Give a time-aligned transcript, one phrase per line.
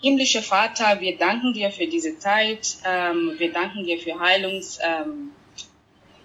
[0.00, 2.76] Himmlischer Vater, wir danken dir für diese Zeit.
[2.84, 5.32] Ähm, wir danken dir für Heilungs, ähm,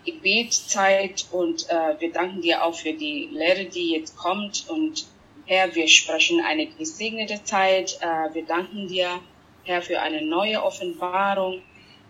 [0.05, 4.70] Gebetzeit und äh, wir danken dir auch für die Lehre, die jetzt kommt.
[4.70, 5.07] Und
[5.47, 7.97] Herr, wir sprechen eine gesegnete Zeit.
[7.99, 9.20] Äh, wir danken dir,
[9.64, 11.64] Herr, für eine neue Offenbarung.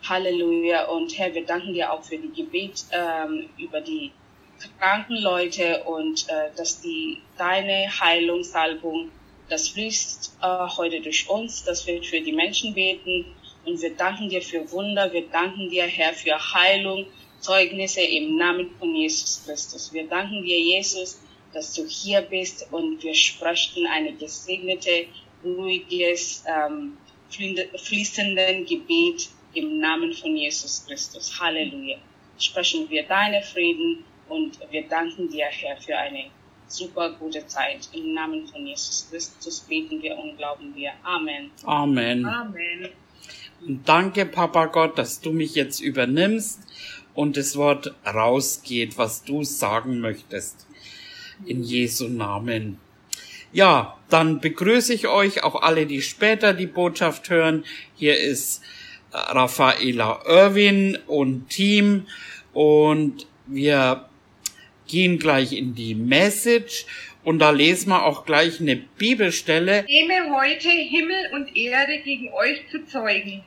[0.07, 0.88] Halleluja.
[0.88, 4.11] Und Herr, wir danken dir auch für die Gebet ähm, über die
[4.80, 9.11] kranken Leute und äh, dass die deine Heilungssalbung,
[9.49, 13.25] das fließt äh, heute durch uns, dass wir für die Menschen beten.
[13.65, 15.11] Und wir danken dir für Wunder.
[15.13, 17.05] Wir danken dir, Herr, für Heilung
[17.39, 19.91] Zeugnisse im Namen von Jesus Christus.
[19.91, 21.20] Wir danken dir, Jesus,
[21.53, 25.07] dass du hier bist und wir sprechen eine gesegnete,
[25.43, 26.98] ruhiges, ähm,
[27.29, 31.37] fließenden Gebet im Namen von Jesus Christus.
[31.39, 31.98] Halleluja.
[32.39, 36.31] Sprechen wir deine Frieden und wir danken dir, Herr, für eine
[36.73, 37.90] super gute Zeit.
[37.94, 40.91] Im Namen von Jesus Christus beten wir und glauben wir.
[41.04, 41.52] Amen.
[41.63, 42.26] Amen.
[42.26, 42.90] Amen.
[43.66, 46.60] Und danke, Papa Gott, dass du mich jetzt übernimmst
[47.13, 50.68] und das Wort rausgeht, was du sagen möchtest.
[51.46, 52.80] In Jesu Namen.
[53.52, 57.63] Ja, dann begrüße ich euch auch alle, die später die Botschaft hören.
[57.96, 58.63] Hier ist
[59.12, 62.08] Raffaela Irwin und Team
[62.54, 64.09] und wir
[64.94, 66.86] gehen gleich in die Message
[67.24, 69.86] und da lesen wir auch gleich eine Bibelstelle.
[69.88, 73.44] Nehme heute Himmel und Erde gegen euch zu zeugen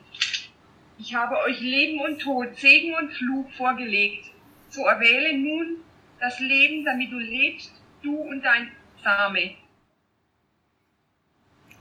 [0.99, 4.25] ich habe euch Leben und Tod, Segen und Fluch vorgelegt.
[4.69, 5.77] So erwähle nun
[6.19, 8.71] das Leben, damit du lebst, du und dein
[9.03, 9.51] Same.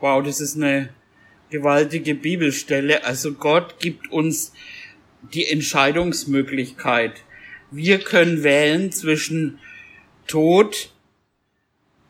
[0.00, 0.90] Wow, das ist eine
[1.50, 3.04] gewaltige Bibelstelle.
[3.04, 4.52] Also Gott gibt uns
[5.32, 7.22] die Entscheidungsmöglichkeit.
[7.70, 9.58] Wir können wählen zwischen
[10.26, 10.90] Tod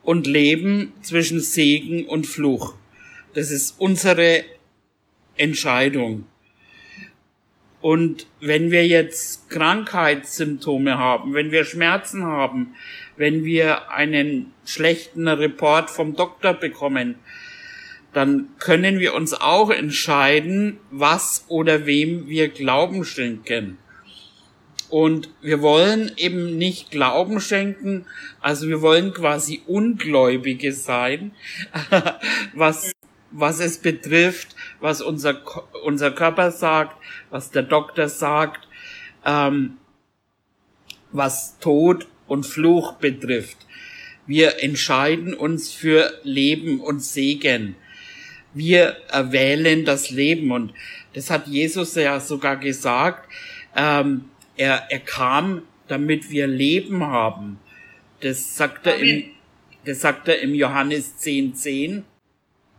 [0.03, 2.75] und Leben, zwischen Segen und Fluch.
[3.35, 4.45] Das ist unsere
[5.37, 6.27] Entscheidung.
[7.81, 12.75] Und wenn wir jetzt Krankheitssymptome haben, wenn wir Schmerzen haben,
[13.17, 17.17] wenn wir einen schlechten Report vom Doktor bekommen,
[18.13, 23.79] dann können wir uns auch entscheiden, was oder wem wir Glauben schenken.
[24.89, 28.07] Und wir wollen eben nicht Glauben schenken,
[28.41, 31.33] also wir wollen quasi Ungläubige sein,
[32.55, 32.93] was
[33.31, 35.43] was es betrifft, was unser,
[35.85, 36.97] unser Körper sagt,
[37.31, 38.67] was der Doktor sagt,
[39.25, 39.77] ähm,
[41.13, 43.59] was Tod und Fluch betrifft.
[44.27, 47.77] Wir entscheiden uns für Leben und Segen.
[48.55, 50.73] Wir erwählen das Leben und
[51.13, 53.29] das hat Jesus ja sogar gesagt.
[53.77, 54.25] Ähm,
[54.57, 57.59] er, er kam, damit wir Leben haben.
[58.21, 59.25] Das sagt er im,
[59.85, 62.05] das sagt er im Johannes 10, 10.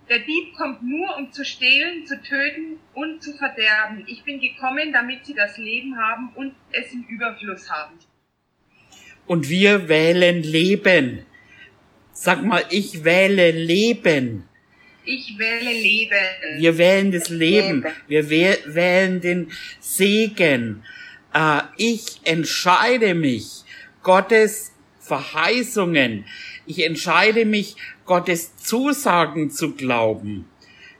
[0.10, 4.06] Der Dieb kommt nur, um zu stehlen, zu töten und zu verderben.
[4.08, 7.94] Ich bin gekommen, damit sie das Leben haben und es im Überfluss haben.
[9.26, 11.26] Und wir wählen Leben.
[12.14, 14.48] Sag mal, ich wähle Leben.
[15.04, 16.18] Ich wähle Leben.
[16.58, 17.86] Wir wählen das Leben.
[18.08, 20.84] Wir wählen den Segen.
[21.38, 23.64] Äh, ich entscheide mich,
[24.02, 26.26] Gottes Verheißungen.
[26.66, 27.76] Ich entscheide mich,
[28.06, 30.50] Gottes Zusagen zu glauben.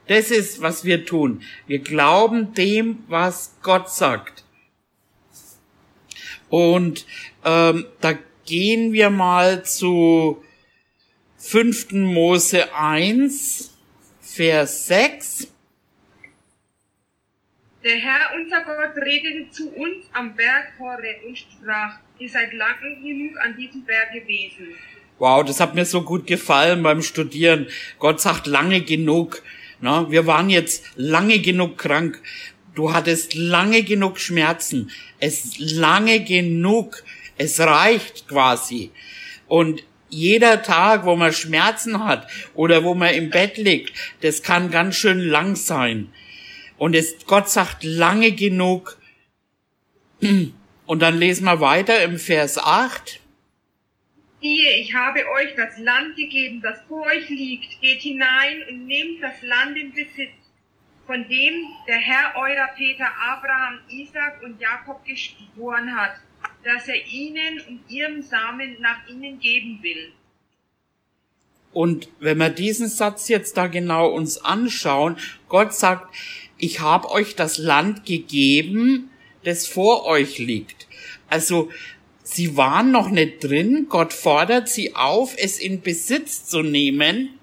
[0.08, 1.42] Das ist, was wir tun.
[1.66, 4.44] Wir glauben dem, was Gott sagt.
[6.50, 7.06] Und
[7.44, 8.14] ähm, da
[8.46, 10.42] gehen wir mal zu
[11.38, 11.92] 5.
[11.94, 13.72] Mose 1,
[14.22, 15.48] Vers 6.
[17.88, 22.76] Der Herr, unser Gott, redete zu uns am Berg Horeb und sprach, ihr seid lang
[23.02, 24.76] genug an diesem Berg gewesen.
[25.20, 27.68] Wow, das hat mir so gut gefallen beim Studieren.
[27.98, 29.42] Gott sagt lange genug.
[29.80, 32.22] Na, wir waren jetzt lange genug krank.
[32.76, 34.92] Du hattest lange genug Schmerzen.
[35.22, 37.06] Es lange genug.
[37.38, 38.92] Es reicht quasi.
[39.48, 44.72] Und jeder Tag, wo man Schmerzen hat oder wo man im Bett liegt, das kann
[44.72, 46.12] ganz schön lang sein.
[46.78, 48.98] Und es, Gott sagt lange genug.
[50.22, 53.20] Und dann lesen wir weiter im Vers 8.
[54.40, 57.82] Siehe, ich habe euch das Land gegeben, das vor euch liegt.
[57.82, 60.32] Geht hinein und nehmt das Land in Besitz,
[61.08, 66.16] von dem der Herr eurer Väter Abraham, Isaac und Jakob geschworen hat,
[66.64, 70.12] dass er ihnen und ihrem Samen nach ihnen geben will.
[71.74, 75.18] Und wenn wir diesen Satz jetzt da genau uns anschauen,
[75.50, 76.16] Gott sagt,
[76.58, 79.10] ich habe euch das Land gegeben,
[79.44, 80.88] das vor euch liegt.
[81.30, 81.70] Also
[82.30, 83.86] Sie waren noch nicht drin.
[83.88, 87.38] Gott fordert sie auf, es in Besitz zu nehmen.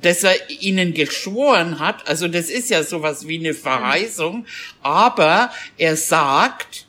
[0.00, 4.44] dass er ihnen geschworen hat, also das ist ja sowas wie eine Verheißung,
[4.82, 6.86] aber er sagt,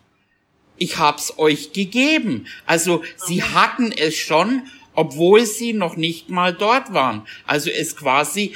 [0.78, 2.48] ich hab's euch gegeben.
[2.66, 4.64] Also sie hatten es schon,
[4.94, 7.26] obwohl sie noch nicht mal dort waren.
[7.46, 8.54] Also es quasi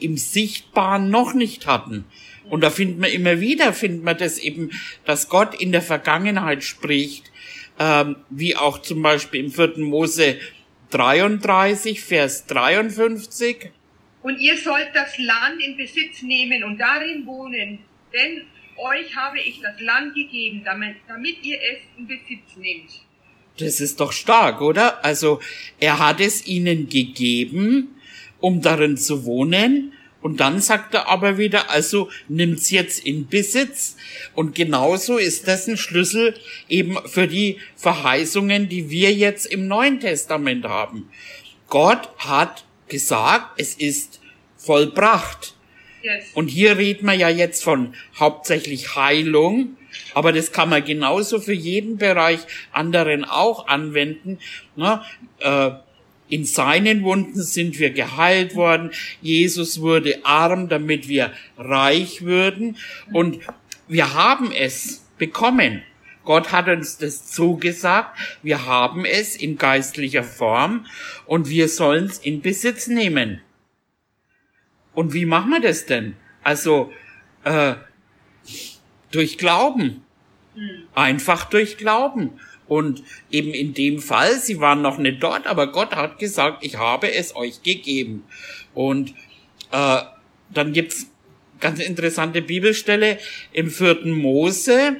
[0.00, 2.04] im Sichtbaren noch nicht hatten.
[2.48, 4.70] Und da findet man immer wieder, findet man das eben,
[5.04, 7.30] dass Gott in der Vergangenheit spricht,
[7.78, 9.78] ähm, wie auch zum Beispiel im 4.
[9.78, 10.38] Mose
[10.90, 13.70] 33, Vers 53.
[14.22, 17.78] Und ihr sollt das Land in Besitz nehmen und darin wohnen,
[18.12, 18.42] denn
[18.76, 22.90] euch habe ich das Land gegeben, damit, damit ihr es in Besitz nehmt.
[23.58, 25.04] Das ist doch stark, oder?
[25.04, 25.40] Also
[25.78, 27.99] er hat es ihnen gegeben,
[28.40, 29.92] um darin zu wohnen.
[30.22, 33.96] Und dann sagt er aber wieder, also nimmt's jetzt in Besitz.
[34.34, 36.34] Und genauso ist das ein Schlüssel
[36.68, 41.08] eben für die Verheißungen, die wir jetzt im Neuen Testament haben.
[41.68, 44.20] Gott hat gesagt, es ist
[44.56, 45.54] vollbracht.
[46.02, 46.26] Yes.
[46.34, 49.76] Und hier redet man ja jetzt von hauptsächlich Heilung,
[50.14, 52.40] aber das kann man genauso für jeden Bereich
[52.72, 54.38] anderen auch anwenden.
[54.76, 55.02] Ne?
[55.38, 55.70] Äh,
[56.30, 58.92] in seinen Wunden sind wir geheilt worden.
[59.20, 62.76] Jesus wurde arm, damit wir reich würden.
[63.12, 63.40] Und
[63.88, 65.82] wir haben es bekommen.
[66.24, 68.18] Gott hat uns das zugesagt.
[68.42, 70.86] Wir haben es in geistlicher Form
[71.26, 73.40] und wir sollen es in Besitz nehmen.
[74.94, 76.14] Und wie machen wir das denn?
[76.42, 76.92] Also
[77.44, 77.74] äh,
[79.10, 80.04] durch Glauben.
[80.54, 80.82] Hm.
[80.94, 82.38] Einfach durch Glauben.
[82.70, 83.02] Und
[83.32, 87.12] eben in dem Fall, sie waren noch nicht dort, aber Gott hat gesagt, ich habe
[87.12, 88.22] es euch gegeben.
[88.74, 89.12] Und
[89.72, 90.02] äh,
[90.50, 91.08] dann gibt's
[91.58, 93.18] ganz interessante Bibelstelle
[93.52, 94.98] im vierten Mose.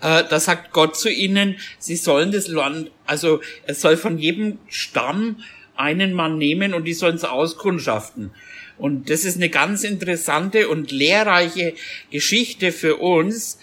[0.00, 4.60] Äh, da sagt Gott zu ihnen, sie sollen das Land, also es soll von jedem
[4.68, 5.42] Stamm
[5.74, 8.30] einen Mann nehmen und die sollen es auskundschaften.
[8.78, 11.74] Und das ist eine ganz interessante und lehrreiche
[12.12, 13.58] Geschichte für uns,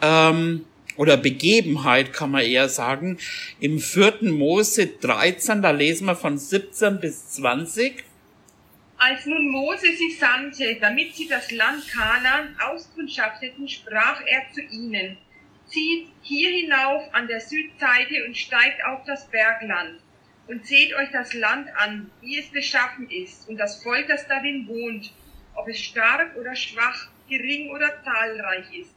[0.00, 0.64] ähm,
[1.02, 3.18] oder Begebenheit kann man eher sagen.
[3.58, 8.04] Im vierten Mose 13, da lesen wir von 17 bis 20.
[8.98, 15.16] Als nun Mose sie sandte, damit sie das Land Kanaan auskundschafteten, sprach er zu ihnen,
[15.66, 19.98] zieht hier hinauf an der Südseite und steigt auf das Bergland
[20.46, 24.68] und seht euch das Land an, wie es beschaffen ist, und das Volk, das darin
[24.68, 25.12] wohnt,
[25.56, 28.94] ob es stark oder schwach, gering oder zahlreich ist,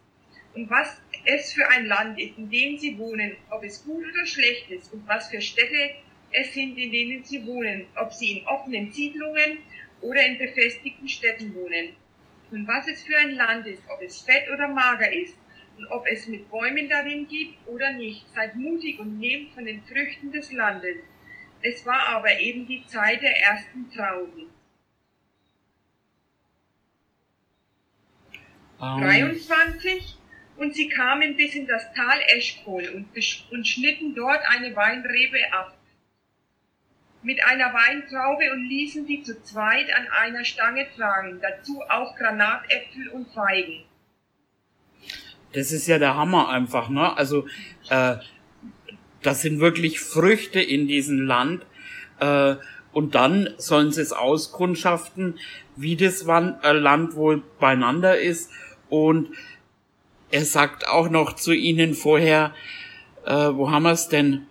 [0.56, 4.26] und was es für ein Land ist, in dem sie wohnen, ob es gut oder
[4.26, 5.92] schlecht ist, und was für Städte
[6.32, 9.60] es sind, in denen sie wohnen, ob sie in offenen Siedlungen
[10.02, 11.96] oder in befestigten Städten wohnen,
[12.52, 15.38] und was es für ein Land ist, ob es fett oder mager ist,
[15.78, 18.26] und ob es mit Bäumen darin gibt oder nicht.
[18.34, 21.00] Seid mutig und nehmt von den Früchten des Landes
[21.68, 24.52] es war aber eben die Zeit der ersten Trauben.
[28.78, 29.02] Um.
[29.02, 30.18] 23
[30.58, 33.08] und sie kamen bis in das Tal Eschkol und,
[33.52, 35.78] und schnitten dort eine Weinrebe ab
[37.26, 43.10] mit einer Weintraube und ließen sie zu zweit an einer Stange tragen, dazu auch Granatäpfel
[43.10, 43.84] und Feigen.
[45.54, 47.18] Das ist ja der Hammer einfach, ne?
[47.18, 47.48] Also
[47.90, 48.18] äh,
[49.24, 51.66] das sind wirklich Früchte in diesem Land.
[52.20, 52.56] Äh,
[52.92, 55.40] und dann sollen sie es auskundschaften,
[55.76, 58.52] wie das äh, Land wohl beieinander ist.
[58.90, 59.30] Und
[60.32, 62.54] er sagt auch noch zu ihnen vorher,
[63.26, 64.48] äh, wo haben wir es denn?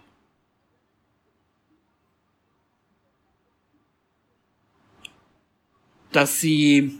[6.12, 6.98] Dass sie,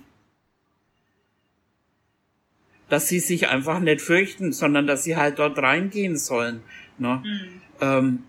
[2.88, 6.62] dass sie sich einfach nicht fürchten, sondern dass sie halt dort reingehen sollen.
[6.98, 7.22] Ne?
[7.24, 7.62] Mhm.
[7.80, 8.22] Ähm,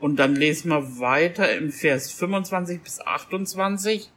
[0.00, 4.10] und dann lesen wir weiter im Vers 25 bis 28.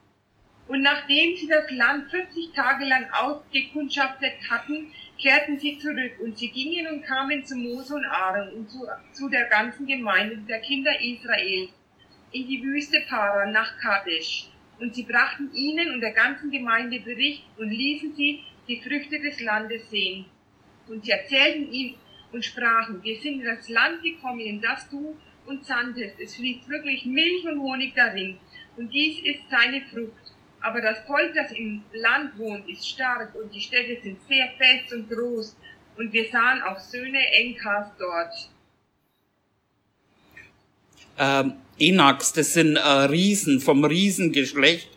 [0.68, 6.50] Und nachdem sie das Land 40 Tage lang ausgekundschaftet hatten, kehrten sie zurück und sie
[6.50, 10.92] gingen und kamen zu Mose und Aaron und zu, zu der ganzen Gemeinde der Kinder
[11.02, 11.72] Israels
[12.32, 14.50] in die Wüste Para nach Kadesh.
[14.80, 19.40] Und sie brachten ihnen und der ganzen Gemeinde Bericht und ließen sie die Früchte des
[19.42, 20.26] Landes sehen.
[20.88, 21.96] Und sie erzählten ihm
[22.32, 26.20] und sprachen, wir sind in das Land gekommen, in das du uns sandtest.
[26.20, 28.38] Es fließt wirklich Milch und Honig darin.
[28.76, 30.27] Und dies ist seine Frucht.
[30.68, 34.92] Aber das Volk, das im Land wohnt, ist stark und die Städte sind sehr fest
[34.92, 35.56] und groß.
[35.96, 38.50] Und wir sahen auch Söhne Enkas dort.
[41.18, 44.90] Ähm, Enax, das sind äh, Riesen vom Riesengeschlecht.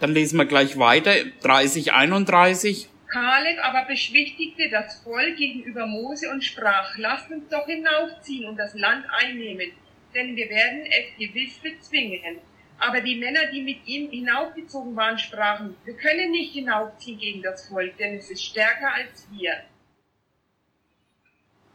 [0.00, 2.88] Dann lesen wir gleich weiter, 30, 31.
[3.08, 8.72] Kaleb aber beschwichtigte das Volk gegenüber Mose und sprach, lasst uns doch hinaufziehen und das
[8.72, 9.72] Land einnehmen,
[10.14, 12.38] denn wir werden es gewiss bezwingen.
[12.84, 17.68] Aber die Männer, die mit ihm hinaufgezogen waren, sprachen, wir können nicht hinaufziehen gegen das
[17.68, 19.52] Volk, denn es ist stärker als wir.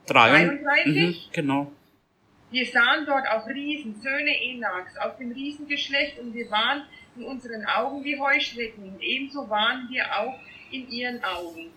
[0.07, 1.71] 33, mhm, genau.
[2.51, 6.83] Wir sahen dort auch Riesen, Söhne Enaks, aus dem Riesengeschlecht, und wir waren
[7.15, 10.37] in unseren Augen wie Heuschrecken, und ebenso waren wir auch
[10.71, 11.71] in ihren Augen.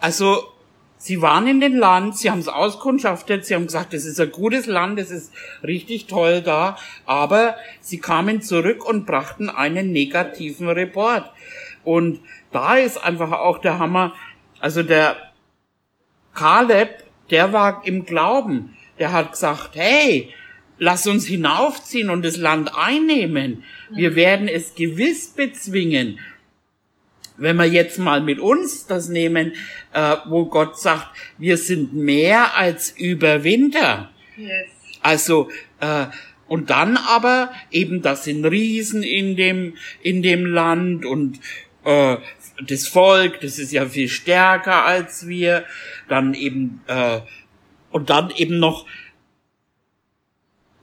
[0.00, 0.52] Also,
[0.98, 4.30] sie waren in dem Land, sie haben es auskundschaftet, sie haben gesagt, es ist ein
[4.30, 6.76] gutes Land, es ist richtig toll da,
[7.06, 11.30] aber sie kamen zurück und brachten einen negativen Report.
[11.84, 12.20] Und
[12.52, 14.12] da ist einfach auch der Hammer,
[14.60, 15.16] also der
[16.34, 20.32] Kaleb, der war im Glauben der hat gesagt, hey,
[20.78, 23.64] lass uns hinaufziehen und das Land einnehmen.
[23.90, 26.18] Wir werden es gewiss bezwingen.
[27.38, 29.52] Wenn wir jetzt mal mit uns das nehmen,
[29.92, 34.10] äh, wo Gott sagt, wir sind mehr als Überwinter.
[34.36, 34.68] Yes.
[35.02, 35.48] Also,
[35.80, 36.06] äh,
[36.46, 41.40] und dann aber eben, das sind Riesen in dem, in dem Land und
[41.84, 42.16] äh,
[42.66, 45.64] das Volk, das ist ja viel stärker als wir.
[46.08, 47.20] Dann eben äh,
[47.90, 48.86] und dann eben noch,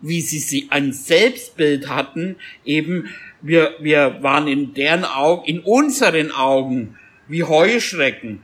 [0.01, 3.09] wie sie sie ein Selbstbild hatten, eben
[3.45, 6.97] wir, wir waren in deren Augen, in unseren Augen
[7.27, 8.41] wie Heuschrecken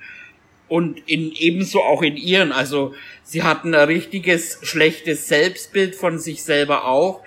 [0.67, 2.51] und in ebenso auch in ihren.
[2.51, 2.93] Also
[3.24, 7.22] sie hatten ein richtiges schlechtes Selbstbild von sich selber auch.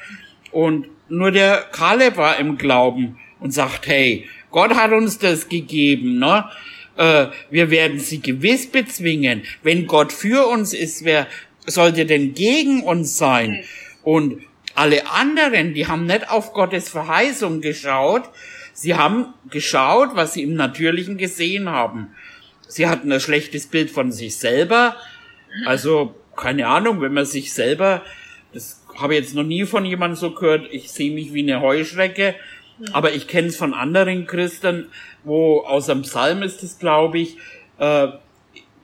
[0.52, 6.18] Und nur der Kaleb war im Glauben und sagt, hey, Gott hat uns das gegeben,
[6.18, 6.48] ne?
[6.96, 9.42] Äh, wir werden sie gewiss bezwingen.
[9.64, 11.26] Wenn Gott für uns ist, wer
[11.66, 13.64] sollte denn gegen uns sein?
[14.04, 14.42] Und
[14.74, 18.24] alle anderen, die haben nicht auf Gottes Verheißung geschaut,
[18.72, 22.14] sie haben geschaut, was sie im Natürlichen gesehen haben.
[22.66, 24.96] Sie hatten ein schlechtes Bild von sich selber.
[25.66, 28.02] Also, keine Ahnung, wenn man sich selber,
[28.52, 31.60] das habe ich jetzt noch nie von jemandem so gehört, ich sehe mich wie eine
[31.60, 32.34] Heuschrecke,
[32.92, 34.88] aber ich kenne es von anderen Christen,
[35.22, 37.36] wo aus dem Psalm ist es, glaube ich,
[37.78, 38.08] äh,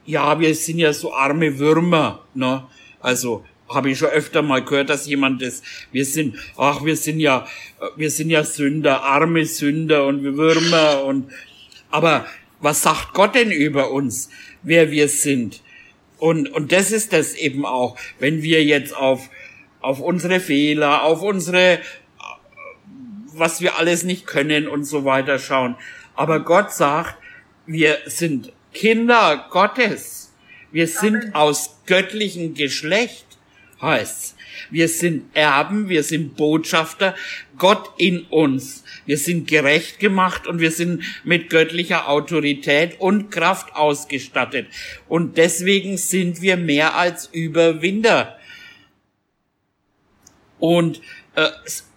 [0.07, 2.65] ja, wir sind ja so arme Würmer, ne?
[3.01, 5.63] Also habe ich schon öfter mal gehört, dass jemand das,
[5.93, 7.47] wir sind, ach, wir sind ja,
[7.97, 11.31] wir sind ja Sünder, arme Sünder und wir Würmer und,
[11.91, 12.27] aber
[12.61, 14.29] was sagt Gott denn über uns,
[14.63, 15.63] wer wir sind?
[16.19, 19.31] Und, und das ist das eben auch, wenn wir jetzt auf,
[19.81, 21.81] auf unsere Fehler, auf unsere
[23.33, 25.77] was wir alles nicht können und so weiter schauen.
[26.15, 27.17] Aber Gott sagt,
[27.67, 30.33] wir sind Kinder Gottes.
[30.73, 33.27] Wir sind aus göttlichem Geschlecht,
[33.81, 34.37] heißt's.
[34.71, 37.15] Wir sind Erben, wir sind Botschafter,
[37.57, 38.85] Gott in uns.
[39.07, 44.67] Wir sind gerecht gemacht und wir sind mit göttlicher Autorität und Kraft ausgestattet.
[45.09, 48.39] Und deswegen sind wir mehr als Überwinder.
[50.59, 51.01] Und
[51.35, 51.49] äh,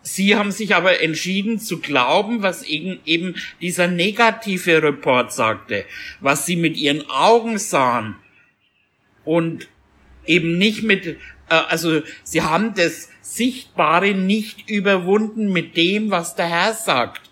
[0.05, 5.85] Sie haben sich aber entschieden zu glauben, was eben, eben dieser negative Report sagte,
[6.19, 8.17] was Sie mit Ihren Augen sahen
[9.23, 9.69] und
[10.25, 16.73] eben nicht mit, also Sie haben das Sichtbare nicht überwunden mit dem, was der Herr
[16.73, 17.29] sagt.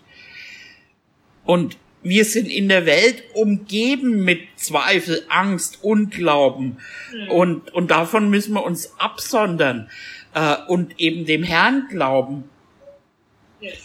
[1.44, 6.78] Und wir sind in der Welt umgeben mit Zweifel, Angst, Unglauben.
[7.12, 7.30] Mhm.
[7.30, 9.88] Und, und davon müssen wir uns absondern
[10.34, 12.44] äh, und eben dem Herrn glauben.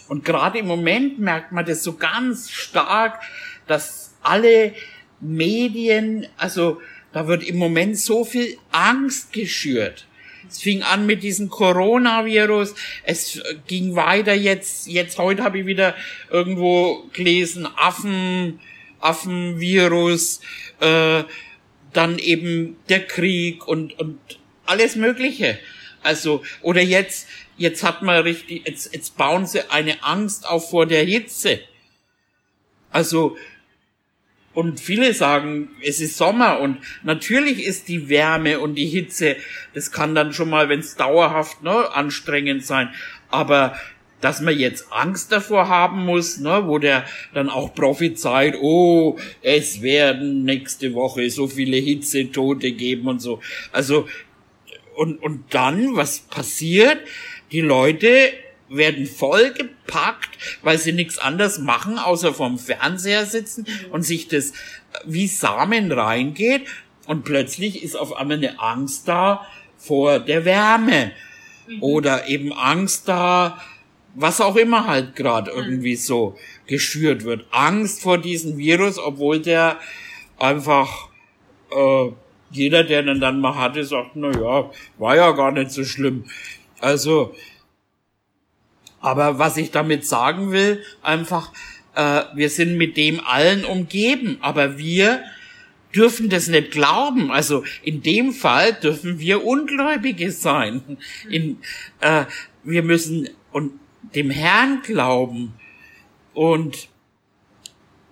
[0.07, 3.21] Und gerade im Moment merkt man das so ganz stark,
[3.67, 4.73] dass alle
[5.19, 6.81] Medien, also
[7.13, 10.07] da wird im Moment so viel Angst geschürt.
[10.49, 15.95] Es fing an mit diesem Coronavirus, es ging weiter jetzt, jetzt heute habe ich wieder
[16.29, 18.59] irgendwo gelesen, Affen,
[18.99, 20.41] Affenvirus,
[20.79, 21.23] äh,
[21.93, 24.19] dann eben der Krieg und, und
[24.65, 25.59] alles Mögliche.
[26.03, 27.27] Also, oder jetzt
[27.57, 31.59] jetzt hat man richtig, jetzt, jetzt bauen sie eine Angst auf vor der Hitze.
[32.91, 33.37] Also,
[34.57, 39.35] und viele sagen, es ist Sommer und natürlich ist die Wärme und die Hitze,
[39.75, 42.89] das kann dann schon mal, wenn es dauerhaft ne, anstrengend sein.
[43.29, 43.77] Aber
[44.19, 49.83] dass man jetzt Angst davor haben muss, ne, wo der dann auch prophezeit, oh, es
[49.83, 53.39] werden nächste Woche so viele Hitzetote geben und so.
[53.71, 54.07] Also,
[54.95, 56.97] und, und dann, was passiert?
[57.51, 58.31] Die Leute
[58.69, 60.29] werden vollgepackt,
[60.61, 64.53] weil sie nichts anderes machen, außer vorm Fernseher sitzen und sich das
[65.05, 66.67] wie Samen reingeht
[67.05, 69.47] und plötzlich ist auf einmal eine Angst da
[69.77, 71.11] vor der Wärme
[71.67, 71.83] mhm.
[71.83, 73.61] oder eben Angst da,
[74.15, 75.57] was auch immer halt gerade mhm.
[75.57, 77.45] irgendwie so geschürt wird.
[77.51, 79.79] Angst vor diesem Virus, obwohl der
[80.37, 81.09] einfach
[81.71, 82.11] äh,
[82.51, 86.25] jeder, der den dann mal hatte, sagt, na ja, war ja gar nicht so schlimm.
[86.79, 87.35] Also,
[88.99, 91.53] Aber was ich damit sagen will, einfach,
[91.95, 95.23] äh, wir sind mit dem allen umgeben, aber wir
[95.95, 97.31] dürfen das nicht glauben.
[97.31, 100.97] Also in dem Fall dürfen wir Ungläubige sein.
[101.29, 101.59] In,
[102.01, 102.25] äh,
[102.63, 103.79] wir müssen und
[104.15, 105.53] dem Herrn glauben.
[106.33, 106.89] Und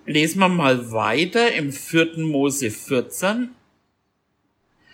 [0.06, 2.18] lesen wir mal weiter im 4.
[2.18, 3.54] Mose 14.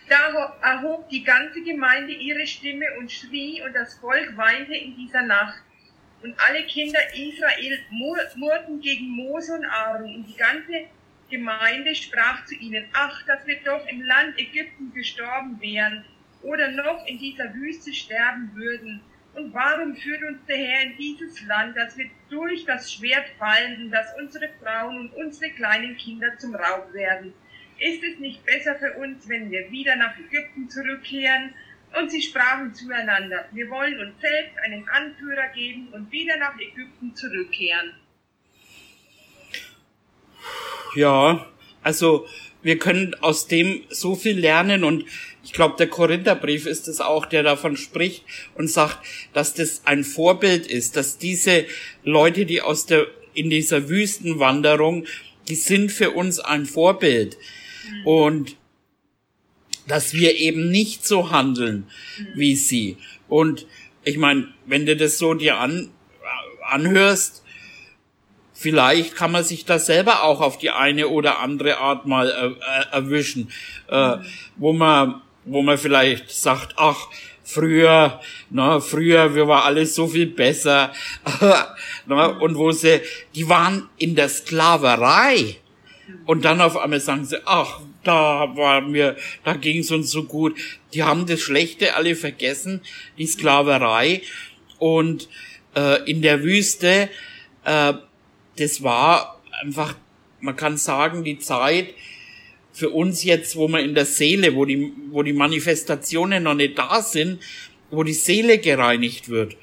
[0.08, 5.22] Da erhob die ganze Gemeinde ihre Stimme und schrie, und das Volk weinte in dieser
[5.22, 5.62] Nacht.
[6.22, 7.80] Und alle Kinder Israel
[8.36, 10.86] murrten gegen Mose und Aaron, und die ganze
[11.30, 16.04] Gemeinde sprach zu ihnen, ach, dass wir doch im Land Ägypten gestorben wären
[16.42, 19.00] oder noch in dieser Wüste sterben würden.
[19.34, 23.84] Und warum führt uns der Herr in dieses Land, dass wir durch das Schwert fallen
[23.84, 27.32] und dass unsere Frauen und unsere kleinen Kinder zum Raub werden?
[27.78, 31.54] Ist es nicht besser für uns, wenn wir wieder nach Ägypten zurückkehren?
[31.98, 37.14] Und sie sprachen zueinander, wir wollen uns selbst einen Anführer geben und wieder nach Ägypten
[37.14, 37.92] zurückkehren.
[40.94, 41.46] Ja,
[41.82, 42.26] also
[42.62, 45.04] wir können aus dem so viel lernen und
[45.44, 48.98] ich glaube, der Korintherbrief ist es auch, der davon spricht und sagt,
[49.32, 51.66] dass das ein Vorbild ist, dass diese
[52.04, 55.06] Leute, die aus der, in dieser Wüstenwanderung,
[55.48, 57.36] die sind für uns ein Vorbild.
[57.84, 58.06] Mhm.
[58.06, 58.56] Und
[59.86, 61.86] dass wir eben nicht so handeln
[62.34, 62.96] wie sie.
[63.28, 63.66] Und
[64.04, 65.90] ich meine, wenn du das so dir an,
[66.64, 67.42] anhörst,
[68.52, 72.46] vielleicht kann man sich das selber auch auf die eine oder andere Art mal äh,
[72.46, 73.50] äh, erwischen,
[73.88, 74.16] äh,
[74.56, 77.08] wo man, wo man vielleicht sagt, ach,
[77.42, 78.20] früher,
[78.50, 80.92] na, früher, wir war alles so viel besser,
[82.06, 83.00] na, und wo sie,
[83.34, 85.56] die waren in der Sklaverei,
[86.26, 90.58] und dann auf einmal sagen sie, ach, da war mir, da ging's uns so gut.
[90.94, 92.80] Die haben das Schlechte alle vergessen,
[93.18, 94.22] die Sklaverei.
[94.78, 95.28] Und
[95.74, 97.08] äh, in der Wüste
[97.64, 97.94] äh,
[98.56, 99.94] das war einfach,
[100.40, 101.94] man kann sagen, die Zeit
[102.72, 106.78] für uns jetzt, wo man in der Seele, wo die, wo die Manifestationen noch nicht
[106.78, 107.40] da sind,
[107.90, 109.56] wo die Seele gereinigt wird.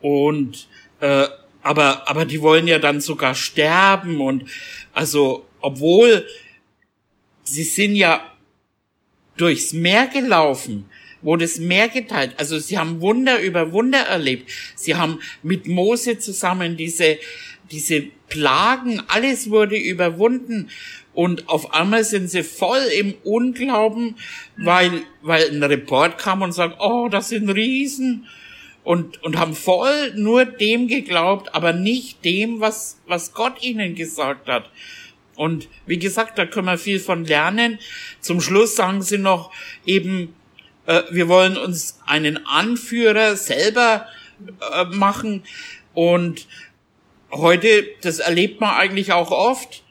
[0.00, 0.68] Und
[1.00, 1.26] äh,
[1.62, 4.44] aber aber die wollen ja dann sogar sterben und
[4.94, 6.26] also obwohl
[7.42, 8.22] sie sind ja
[9.36, 10.86] durchs Meer gelaufen
[11.22, 12.34] wurde es mehr geteilt.
[12.38, 14.50] Also sie haben Wunder über Wunder erlebt.
[14.74, 17.18] Sie haben mit Mose zusammen diese,
[17.70, 20.70] diese Plagen, alles wurde überwunden.
[21.12, 24.16] Und auf einmal sind sie voll im Unglauben,
[24.56, 28.26] weil, weil ein Report kam und sagt, oh, das sind Riesen.
[28.82, 34.48] Und, und haben voll nur dem geglaubt, aber nicht dem, was, was Gott ihnen gesagt
[34.48, 34.70] hat.
[35.40, 37.78] Und wie gesagt, da können wir viel von lernen.
[38.20, 39.50] Zum Schluss sagen sie noch
[39.86, 40.34] eben,
[40.84, 44.06] äh, wir wollen uns einen Anführer selber
[44.70, 45.42] äh, machen
[45.94, 46.46] und
[47.30, 49.82] heute, das erlebt man eigentlich auch oft,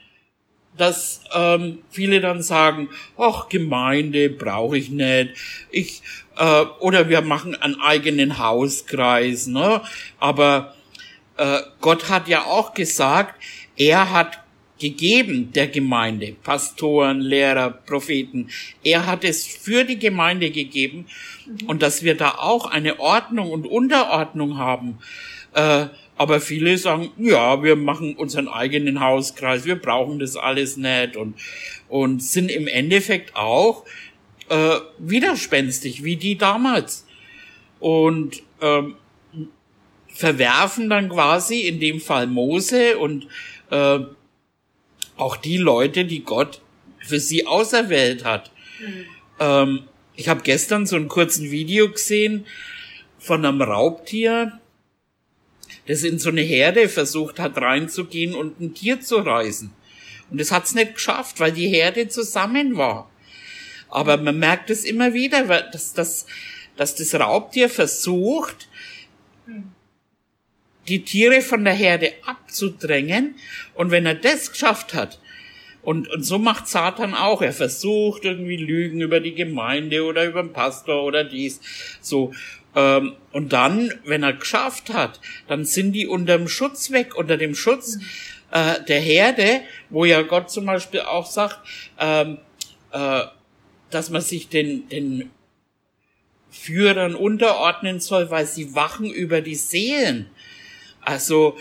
[0.76, 5.30] dass ähm, viele dann sagen, ach, Gemeinde brauche ich nicht,
[5.72, 6.00] ich
[6.36, 9.82] äh, oder wir machen einen eigenen Hauskreis, ne?
[10.20, 10.76] Aber
[11.38, 13.34] äh, Gott hat ja auch gesagt,
[13.76, 14.39] er hat
[14.80, 18.48] gegeben der Gemeinde, Pastoren, Lehrer, Propheten.
[18.82, 21.06] Er hat es für die Gemeinde gegeben
[21.66, 24.98] und dass wir da auch eine Ordnung und Unterordnung haben.
[25.54, 31.16] Äh, aber viele sagen, ja, wir machen unseren eigenen Hauskreis, wir brauchen das alles nicht
[31.16, 31.34] und,
[31.88, 33.84] und sind im Endeffekt auch
[34.48, 37.06] äh, widerspenstig, wie die damals.
[37.78, 38.96] Und ähm,
[40.08, 43.26] verwerfen dann quasi in dem Fall Mose und
[43.70, 44.00] äh,
[45.20, 46.60] auch die Leute, die Gott
[46.98, 48.50] für sie auserwählt hat.
[48.80, 49.04] Mhm.
[49.38, 49.82] Ähm,
[50.14, 52.46] ich habe gestern so einen kurzen Video gesehen
[53.18, 54.58] von einem Raubtier,
[55.86, 59.72] das in so eine Herde versucht hat reinzugehen und ein Tier zu reißen.
[60.30, 63.10] Und es hat's nicht geschafft, weil die Herde zusammen war.
[63.88, 66.26] Aber man merkt es immer wieder, dass das,
[66.76, 68.68] dass das Raubtier versucht,
[69.46, 69.72] mhm
[70.90, 73.36] die Tiere von der Herde abzudrängen.
[73.74, 75.18] Und wenn er das geschafft hat,
[75.82, 77.42] und, und so macht Satan auch.
[77.42, 81.60] Er versucht irgendwie Lügen über die Gemeinde oder über den Pastor oder dies.
[82.00, 82.32] So.
[82.76, 87.36] Ähm, und dann, wenn er geschafft hat, dann sind die unter dem Schutz weg, unter
[87.36, 87.98] dem Schutz
[88.50, 91.58] äh, der Herde, wo ja Gott zum Beispiel auch sagt,
[91.98, 92.38] ähm,
[92.92, 93.22] äh,
[93.90, 95.30] dass man sich den, den
[96.50, 100.26] Führern unterordnen soll, weil sie wachen über die Seelen.
[101.02, 101.56] Also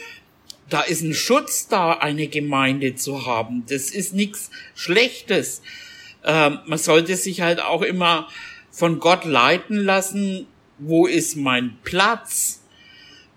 [0.70, 3.64] da ist ein Schutz da, eine Gemeinde zu haben.
[3.68, 5.62] Das ist nichts Schlechtes.
[6.24, 8.28] Ähm, man sollte sich halt auch immer
[8.72, 10.48] von Gott leiten lassen,
[10.78, 12.62] wo ist mein Platz?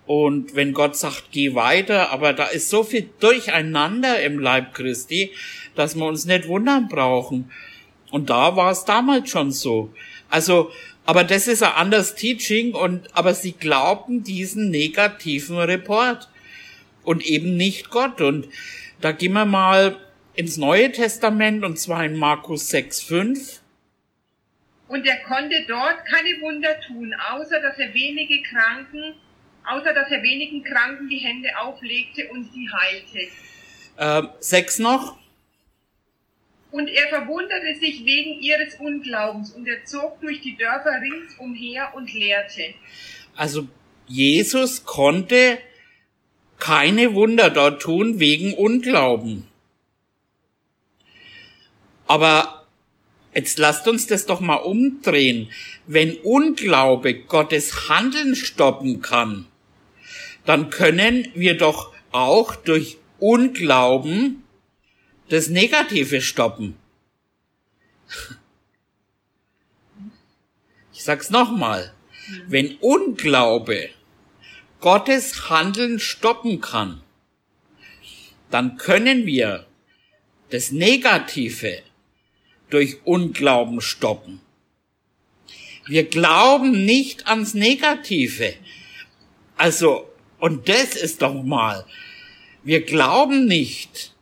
[0.05, 5.31] Und wenn Gott sagt, geh weiter, aber da ist so viel Durcheinander im Leib Christi,
[5.75, 7.51] dass wir uns nicht wundern brauchen.
[8.11, 9.93] Und da war es damals schon so.
[10.29, 10.71] Also,
[11.05, 16.29] aber das ist ein anderes Teaching und, aber sie glaubten diesen negativen Report
[17.03, 18.21] und eben nicht Gott.
[18.21, 18.47] Und
[19.01, 19.97] da gehen wir mal
[20.35, 23.61] ins Neue Testament und zwar in Markus 6, 5.
[24.87, 29.15] Und er konnte dort keine Wunder tun, außer dass er wenige Kranken,
[29.65, 33.19] außer dass er wenigen Kranken die Hände auflegte und sie heilte.
[33.97, 35.17] Äh, sechs noch.
[36.73, 42.11] Und er verwunderte sich wegen ihres Unglaubens und er zog durch die Dörfer ringsumher und
[42.11, 42.73] lehrte.
[43.35, 43.67] Also
[44.07, 45.59] Jesus konnte
[46.57, 49.47] keine Wunder dort tun wegen Unglauben.
[52.07, 52.65] Aber
[53.35, 55.51] jetzt lasst uns das doch mal umdrehen.
[55.85, 59.45] Wenn Unglaube Gottes Handeln stoppen kann,
[60.43, 64.42] dann können wir doch auch durch Unglauben
[65.29, 66.77] das Negative stoppen.
[70.93, 71.93] Ich sag's nochmal.
[72.47, 73.89] Wenn Unglaube
[74.79, 77.01] Gottes Handeln stoppen kann,
[78.49, 79.65] dann können wir
[80.51, 81.81] das Negative
[82.69, 84.39] durch Unglauben stoppen.
[85.85, 88.53] Wir glauben nicht ans Negative.
[89.57, 90.09] Also,
[90.39, 91.85] und das ist doch mal,
[92.63, 94.12] wir glauben nicht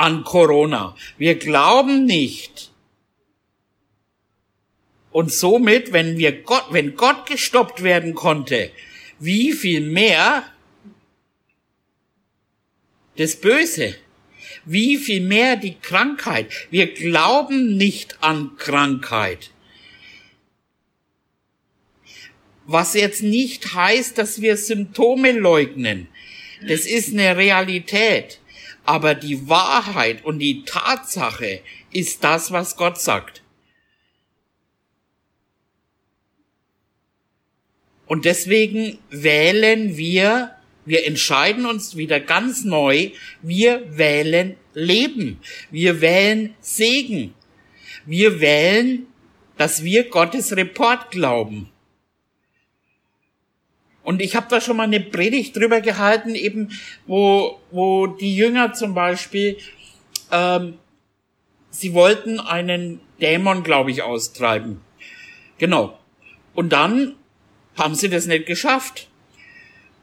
[0.00, 0.96] an Corona.
[1.18, 2.70] Wir glauben nicht.
[5.12, 8.70] Und somit, wenn wir Gott, wenn Gott gestoppt werden konnte,
[9.18, 10.44] wie viel mehr
[13.16, 13.96] das Böse?
[14.64, 16.50] Wie viel mehr die Krankheit?
[16.70, 19.50] Wir glauben nicht an Krankheit.
[22.66, 26.08] Was jetzt nicht heißt, dass wir Symptome leugnen.
[26.66, 28.39] Das ist eine Realität.
[28.90, 31.60] Aber die Wahrheit und die Tatsache
[31.92, 33.44] ist das, was Gott sagt.
[38.06, 43.10] Und deswegen wählen wir wir entscheiden uns wieder ganz neu.
[43.42, 45.38] Wir wählen Leben.
[45.70, 47.32] Wir wählen Segen.
[48.06, 49.06] Wir wählen,
[49.56, 51.70] dass wir Gottes Report glauben.
[54.10, 58.72] Und ich habe da schon mal eine Predigt drüber gehalten, eben wo, wo die Jünger
[58.72, 59.56] zum Beispiel,
[60.32, 60.78] ähm,
[61.70, 64.80] sie wollten einen Dämon, glaube ich, austreiben.
[65.58, 65.96] Genau.
[66.54, 67.14] Und dann
[67.78, 69.06] haben sie das nicht geschafft.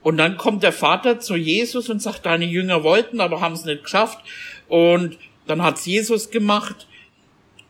[0.04, 3.66] Und dann kommt der Vater zu Jesus und sagt, deine Jünger wollten, aber haben es
[3.66, 4.20] nicht geschafft.
[4.70, 5.18] Und
[5.48, 6.88] dann hat's Jesus gemacht.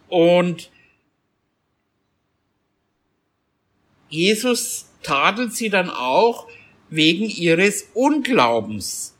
[0.08, 0.70] Und
[4.10, 6.48] Jesus tadelt sie dann auch
[6.90, 9.16] wegen ihres Unglaubens.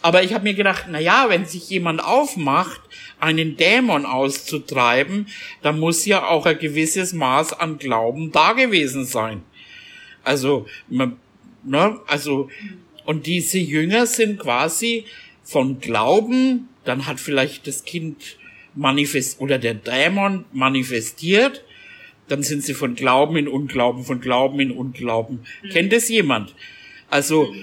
[0.00, 2.80] Aber ich habe mir gedacht, na ja, wenn sich jemand aufmacht,
[3.18, 5.26] einen Dämon auszutreiben,
[5.62, 9.42] dann muss ja auch ein gewisses Maß an Glauben da gewesen sein.
[10.22, 10.66] Also
[11.68, 12.00] Ne?
[12.06, 12.48] Also,
[13.04, 15.04] und diese Jünger sind quasi
[15.42, 18.38] von Glauben, dann hat vielleicht das Kind
[18.74, 21.64] manifest oder der Dämon manifestiert,
[22.28, 25.44] dann sind sie von Glauben in Unglauben, von Glauben in Unglauben.
[25.62, 25.68] Mhm.
[25.70, 26.54] Kennt es jemand?
[27.10, 27.54] Also,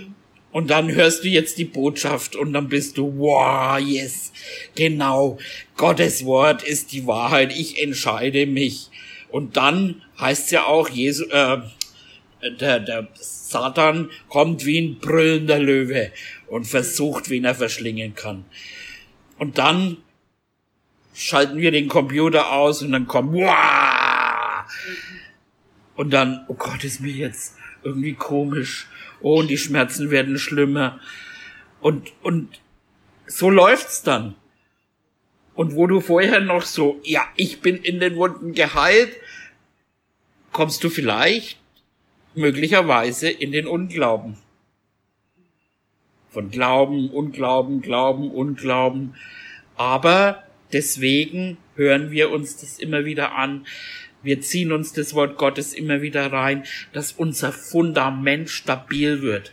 [0.52, 4.32] und dann hörst du jetzt die Botschaft und dann bist du, wow, yes,
[4.76, 5.38] genau,
[5.76, 8.90] Gottes Wort ist die Wahrheit, ich entscheide mich.
[9.30, 11.58] Und dann heißt es ja auch, Jesus, äh,
[12.60, 16.12] der, der Satan kommt wie ein brüllender Löwe
[16.48, 18.46] und versucht, wen er verschlingen kann.
[19.38, 19.98] Und dann
[21.14, 24.15] schalten wir den Computer aus und dann kommt, Wah!
[25.96, 28.88] Und dann, oh Gott, ist mir jetzt irgendwie komisch.
[29.22, 31.00] Oh, und die Schmerzen werden schlimmer.
[31.80, 32.60] Und, und
[33.28, 34.36] so läuft's dann.
[35.54, 39.16] Und wo du vorher noch so, ja, ich bin in den Wunden geheilt,
[40.52, 41.58] kommst du vielleicht
[42.34, 44.38] möglicherweise in den Unglauben.
[46.30, 49.16] Von Glauben, Unglauben, Glauben, Unglauben.
[49.78, 53.66] Aber deswegen hören wir uns das immer wieder an.
[54.26, 59.52] Wir ziehen uns das Wort Gottes immer wieder rein, dass unser Fundament stabil wird.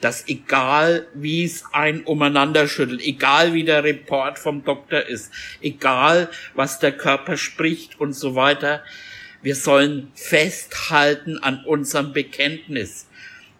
[0.00, 6.28] Dass egal wie es ein umeinander schüttelt, egal wie der Report vom Doktor ist, egal
[6.54, 8.82] was der Körper spricht und so weiter,
[9.42, 13.06] wir sollen festhalten an unserem Bekenntnis,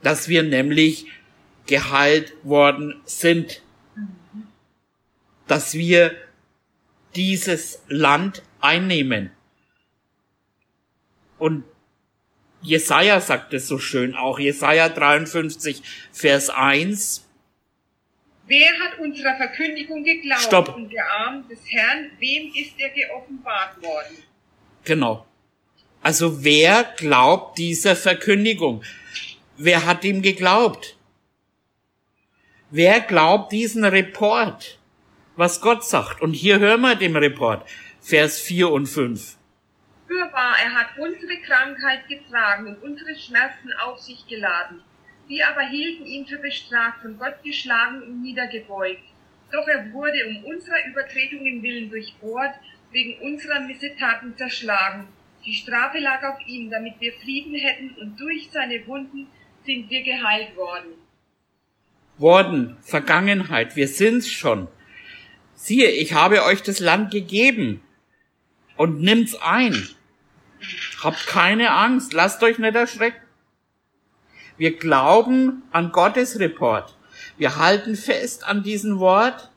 [0.02, 1.06] dass wir nämlich
[1.66, 3.62] geheilt worden sind,
[5.46, 6.12] dass wir
[7.14, 9.30] dieses Land einnehmen.
[11.40, 11.64] Und
[12.62, 14.38] Jesaja sagt es so schön auch.
[14.38, 17.26] Jesaja 53, Vers 1.
[18.46, 20.74] Wer hat unserer Verkündigung geglaubt Stopp.
[20.74, 24.18] und der Arm des Herrn, wem ist er geoffenbart worden?
[24.84, 25.26] Genau.
[26.02, 28.82] Also wer glaubt dieser Verkündigung?
[29.56, 30.96] Wer hat ihm geglaubt?
[32.70, 34.78] Wer glaubt diesen Report,
[35.36, 36.20] was Gott sagt?
[36.20, 37.66] Und hier hören wir dem Report,
[38.00, 39.36] Vers 4 und 5.
[40.10, 44.82] Fürwahr, er hat unsere Krankheit getragen und unsere Schmerzen auf sich geladen.
[45.28, 49.04] Wir aber hielten ihn für bestraft, von Gott geschlagen und niedergebeugt.
[49.52, 52.56] Doch er wurde um unserer Übertretungen willen durchbohrt,
[52.90, 55.06] wegen unserer Missetaten zerschlagen.
[55.46, 59.28] Die Strafe lag auf ihm, damit wir Frieden hätten, und durch seine Wunden
[59.64, 60.90] sind wir geheilt worden.
[62.18, 64.66] Worden, Vergangenheit, wir sind's schon.
[65.54, 67.80] Siehe, ich habe euch das Land gegeben
[68.76, 69.88] und nimmt's ein.
[71.02, 73.20] Habt keine Angst, lasst euch nicht erschrecken.
[74.58, 76.94] Wir glauben an Gottes Report.
[77.38, 79.50] Wir halten fest an diesem Wort.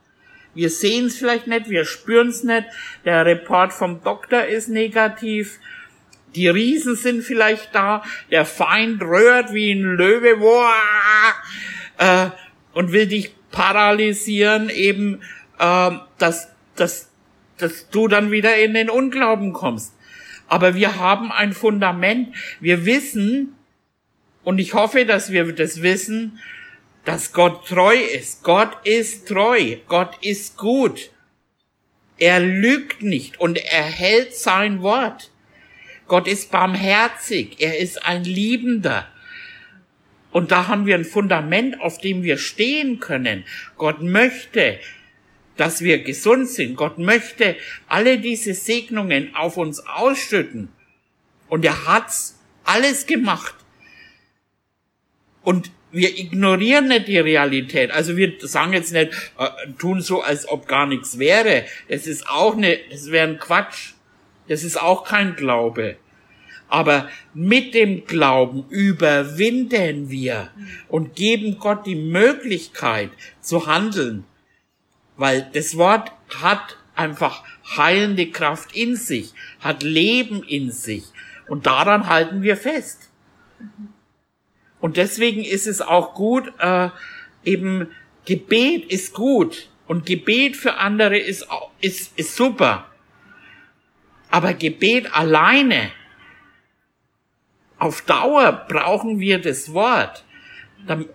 [0.54, 2.64] Wir sehen es vielleicht nicht, wir spüren es nicht.
[3.04, 5.58] Der Report vom Doktor ist negativ.
[6.34, 8.02] Die Riesen sind vielleicht da.
[8.30, 10.72] Der Feind röhrt wie ein Löwe Boah,
[11.98, 12.30] äh,
[12.72, 15.22] und will dich paralysieren, eben,
[15.58, 17.10] äh, dass, dass,
[17.58, 19.93] dass du dann wieder in den Unglauben kommst.
[20.54, 22.32] Aber wir haben ein Fundament.
[22.60, 23.56] Wir wissen,
[24.44, 26.38] und ich hoffe, dass wir das wissen,
[27.04, 28.44] dass Gott treu ist.
[28.44, 29.78] Gott ist treu.
[29.88, 31.10] Gott ist gut.
[32.18, 35.32] Er lügt nicht und er hält sein Wort.
[36.06, 37.56] Gott ist barmherzig.
[37.58, 39.08] Er ist ein Liebender.
[40.30, 43.44] Und da haben wir ein Fundament, auf dem wir stehen können.
[43.76, 44.78] Gott möchte,
[45.56, 46.76] dass wir gesund sind.
[46.76, 47.56] Gott möchte
[47.88, 50.68] alle diese Segnungen auf uns ausschütten.
[51.48, 53.54] Und er hat's alles gemacht.
[55.42, 57.92] Und wir ignorieren nicht die Realität.
[57.92, 61.64] Also wir sagen jetzt nicht, äh, tun so, als ob gar nichts wäre.
[61.88, 63.92] Das ist auch ne, das wäre ein Quatsch.
[64.48, 65.96] Das ist auch kein Glaube.
[66.68, 70.50] Aber mit dem Glauben überwinden wir
[70.88, 74.24] und geben Gott die Möglichkeit zu handeln.
[75.16, 77.44] Weil das Wort hat einfach
[77.76, 81.04] heilende Kraft in sich, hat Leben in sich.
[81.48, 83.10] Und daran halten wir fest.
[84.80, 86.90] Und deswegen ist es auch gut, äh,
[87.44, 87.88] eben
[88.24, 91.46] Gebet ist gut und Gebet für andere ist,
[91.80, 92.86] ist, ist super.
[94.30, 95.92] Aber Gebet alleine,
[97.78, 100.24] auf Dauer brauchen wir das Wort.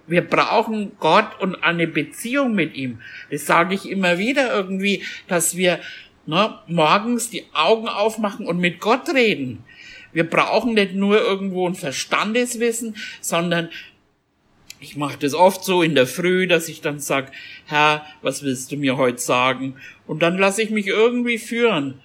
[0.07, 2.99] Wir brauchen Gott und eine Beziehung mit ihm.
[3.29, 5.79] Das sage ich immer wieder irgendwie, dass wir
[6.25, 9.63] ne, morgens die Augen aufmachen und mit Gott reden.
[10.11, 13.69] Wir brauchen nicht nur irgendwo ein Verstandeswissen, sondern
[14.79, 17.31] ich mache das oft so in der Früh, dass ich dann sag,
[17.65, 19.75] Herr, was willst du mir heute sagen?
[20.07, 22.01] Und dann lasse ich mich irgendwie führen.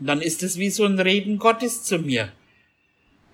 [0.00, 2.32] Und dann ist es wie so ein Reden Gottes zu mir.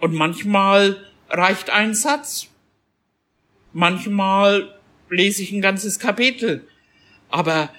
[0.00, 0.96] Und manchmal
[1.30, 2.48] reicht ein Satz.
[3.72, 6.66] Manchmal lese ich ein ganzes Kapitel.
[7.28, 7.72] Aber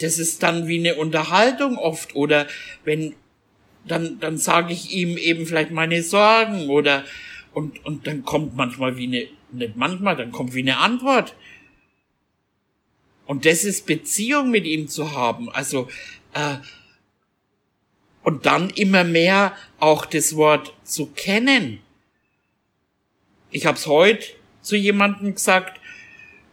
[0.00, 2.14] das ist dann wie eine Unterhaltung oft.
[2.14, 2.46] Oder
[2.84, 3.14] wenn,
[3.86, 7.04] dann, dann sage ich ihm eben vielleicht meine Sorgen oder,
[7.52, 11.34] und, und dann kommt manchmal wie eine, nicht manchmal, dann kommt wie eine Antwort.
[13.26, 15.50] Und das ist Beziehung mit ihm zu haben.
[15.50, 15.88] Also,
[16.34, 16.56] äh,
[18.22, 21.80] und dann immer mehr auch das Wort zu kennen.
[23.50, 24.26] Ich habe es heute
[24.64, 25.80] zu jemandem gesagt,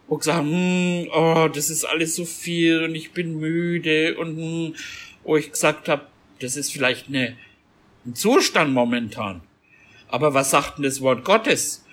[0.07, 4.75] wo gesagt, hm, oh, das ist alles so viel und ich bin müde und hm,
[5.23, 6.05] wo ich gesagt habe,
[6.39, 7.37] das ist vielleicht eine,
[8.05, 9.41] ein Zustand momentan.
[10.09, 11.85] Aber was sagt denn das Wort Gottes?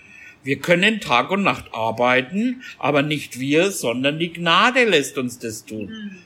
[0.43, 5.65] Wir können Tag und Nacht arbeiten, aber nicht wir, sondern die Gnade lässt uns das
[5.65, 6.19] tun.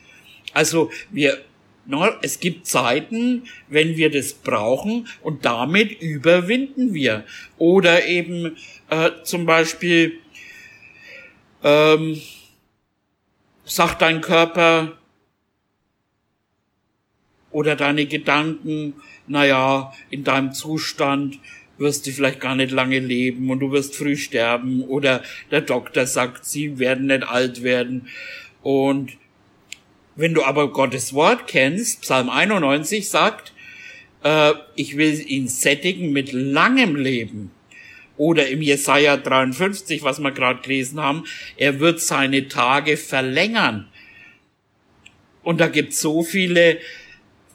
[0.54, 1.42] Also wir
[2.22, 7.24] es gibt Zeiten, wenn wir das brauchen und damit überwinden wir.
[7.58, 8.56] Oder eben
[8.88, 10.18] äh, zum Beispiel
[11.62, 12.20] ähm,
[13.64, 14.96] sagt dein Körper
[17.50, 18.94] oder deine Gedanken,
[19.26, 21.38] naja, in deinem Zustand
[21.78, 26.06] wirst du vielleicht gar nicht lange leben und du wirst früh sterben oder der Doktor
[26.06, 28.08] sagt, sie werden nicht alt werden
[28.62, 29.12] und
[30.16, 33.52] wenn du aber Gottes Wort kennst, Psalm 91 sagt,
[34.22, 37.50] äh, ich will ihn sättigen mit langem Leben.
[38.18, 41.24] Oder im Jesaja 53, was wir gerade gelesen haben,
[41.56, 43.88] er wird seine Tage verlängern.
[45.42, 46.78] Und da gibt so viele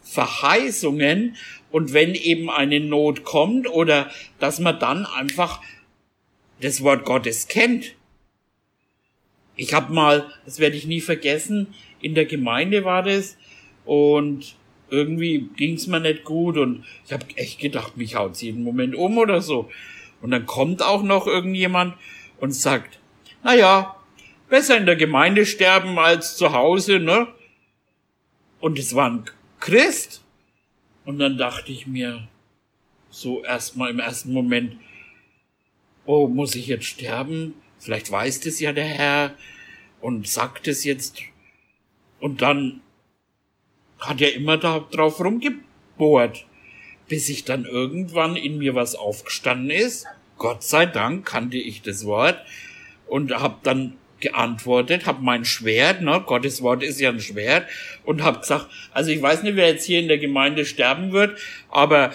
[0.03, 1.35] Verheißungen
[1.69, 5.61] und wenn eben eine Not kommt oder dass man dann einfach
[6.61, 7.93] das Wort Gottes kennt.
[9.55, 13.37] Ich habe mal, das werde ich nie vergessen, in der Gemeinde war das
[13.85, 14.55] und
[14.89, 19.17] irgendwie ging's mir nicht gut und ich habe echt gedacht, mich haut's jeden Moment um
[19.17, 19.69] oder so.
[20.21, 21.95] Und dann kommt auch noch irgendjemand
[22.39, 22.99] und sagt,
[23.43, 23.95] na ja,
[24.49, 27.27] besser in der Gemeinde sterben als zu Hause, ne?
[28.59, 29.25] Und es war ein
[29.59, 30.23] Christ.
[31.05, 32.27] Und dann dachte ich mir,
[33.09, 34.77] so erstmal im ersten Moment,
[36.05, 37.53] oh, muss ich jetzt sterben?
[37.79, 39.33] Vielleicht weiß das ja der Herr
[40.01, 41.21] und sagt es jetzt.
[42.19, 42.81] Und dann
[43.99, 46.45] hat er immer da drauf rumgebohrt,
[47.07, 50.05] bis ich dann irgendwann in mir was aufgestanden ist.
[50.37, 52.39] Gott sei Dank kannte ich das Wort
[53.07, 57.67] und hab dann geantwortet, hab mein Schwert, ne, Gottes Wort ist ja ein Schwert,
[58.03, 61.37] und hab gesagt, also ich weiß nicht, wer jetzt hier in der Gemeinde sterben wird,
[61.69, 62.11] aber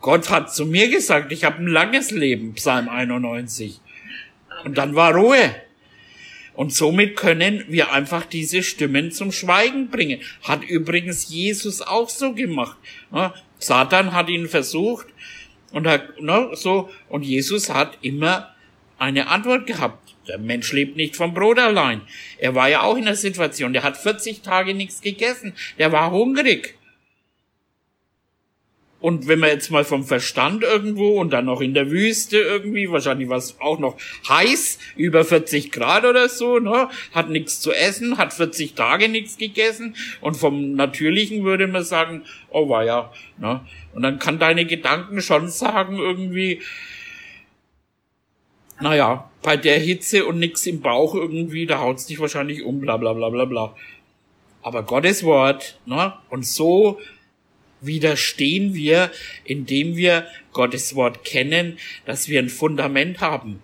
[0.00, 3.80] Gott hat zu mir gesagt, ich habe ein langes Leben, Psalm 91.
[4.64, 5.54] Und dann war Ruhe.
[6.58, 10.22] Und somit können wir einfach diese Stimmen zum Schweigen bringen.
[10.42, 12.76] Hat übrigens Jesus auch so gemacht.
[13.12, 13.32] Ne?
[13.60, 15.06] Satan hat ihn versucht
[15.70, 18.52] und hat, ne, so, und Jesus hat immer
[18.98, 20.16] eine Antwort gehabt.
[20.26, 22.00] Der Mensch lebt nicht vom Brot allein.
[22.38, 26.10] Er war ja auch in der Situation, der hat 40 Tage nichts gegessen, der war
[26.10, 26.76] hungrig.
[29.00, 32.90] Und wenn man jetzt mal vom Verstand irgendwo und dann noch in der Wüste irgendwie,
[32.90, 33.96] wahrscheinlich war es auch noch
[34.28, 39.36] heiß, über 40 Grad oder so, ne, hat nichts zu essen, hat 40 Tage nichts
[39.36, 43.60] gegessen und vom Natürlichen würde man sagen, oh war ja, ne.
[43.94, 46.60] Und dann kann deine Gedanken schon sagen irgendwie,
[48.80, 52.96] naja, bei der Hitze und nix im Bauch irgendwie, da haut's dich wahrscheinlich um, bla
[52.96, 53.76] bla bla bla bla.
[54.62, 56.14] Aber Gottes Wort, ne?
[56.30, 56.98] Und so
[57.80, 59.10] widerstehen wir,
[59.44, 63.62] indem wir Gottes Wort kennen, dass wir ein Fundament haben.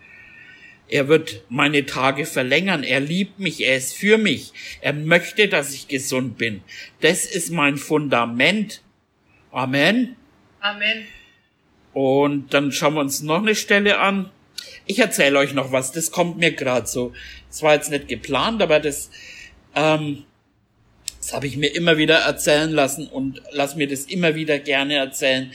[0.89, 2.85] Er wird meine Tage verlängern.
[2.85, 3.65] Er liebt mich.
[3.65, 4.53] Er ist für mich.
[4.81, 6.63] Er möchte, dass ich gesund bin.
[7.01, 8.83] Das ist mein Fundament.
[9.51, 10.17] Amen.
[10.61, 11.07] Amen.
[11.93, 14.31] Und dann schauen wir uns noch eine Stelle an.
[14.87, 15.93] Ich erzähle euch noch was.
[15.93, 17.13] Das kommt mir gerade so.
[17.49, 19.11] Das war jetzt nicht geplant, aber das
[19.75, 20.25] ähm,
[21.25, 24.97] das habe ich mir immer wieder erzählen lassen und lass mir das immer wieder gerne
[24.97, 25.51] erzählen.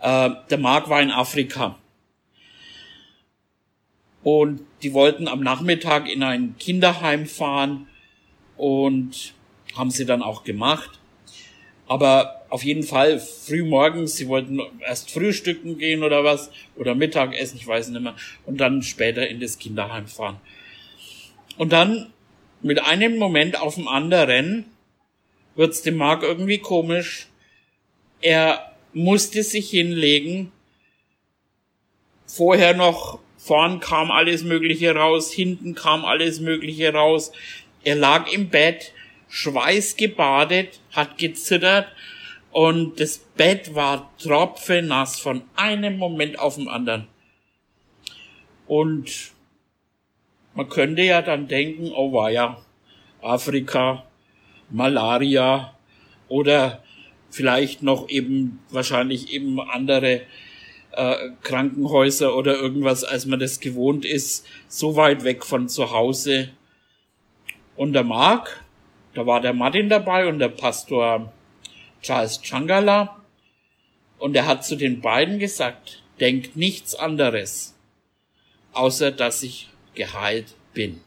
[0.00, 1.76] Äh, der Marc war in Afrika.
[4.22, 7.88] Und die wollten am Nachmittag in ein Kinderheim fahren
[8.56, 9.34] und
[9.76, 11.00] haben sie dann auch gemacht.
[11.88, 17.56] Aber auf jeden Fall früh morgens, sie wollten erst frühstücken gehen oder was, oder Mittagessen,
[17.56, 18.14] ich weiß nicht mehr,
[18.46, 20.36] und dann später in das Kinderheim fahren.
[21.56, 22.12] Und dann
[22.62, 24.66] mit einem Moment auf dem anderen
[25.58, 27.26] wird's dem Mark irgendwie komisch.
[28.20, 30.52] Er musste sich hinlegen.
[32.26, 37.32] Vorher noch, vorn kam alles Mögliche raus, hinten kam alles Mögliche raus.
[37.82, 38.92] Er lag im Bett,
[39.28, 41.88] schweißgebadet, hat gezittert
[42.52, 47.08] und das Bett war tropfenass von einem Moment auf den anderen.
[48.66, 49.32] Und
[50.54, 52.62] man könnte ja dann denken, oh war ja,
[53.22, 54.04] Afrika,
[54.70, 55.74] Malaria
[56.28, 56.82] oder
[57.30, 60.22] vielleicht noch eben wahrscheinlich eben andere
[60.92, 66.50] äh, Krankenhäuser oder irgendwas, als man das gewohnt ist, so weit weg von zu Hause.
[67.76, 68.64] Und der Mark,
[69.14, 71.32] da war der Martin dabei und der Pastor
[72.02, 73.22] Charles Changala.
[74.18, 77.76] Und er hat zu den beiden gesagt, denkt nichts anderes,
[78.72, 81.00] außer dass ich geheilt bin.